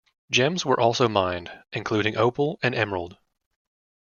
Gems 0.31 0.65
were 0.65 0.79
also 0.79 1.07
mined, 1.07 1.51
including 1.73 2.17
opal 2.17 2.57
and 2.63 2.73
emerald. 2.73 3.19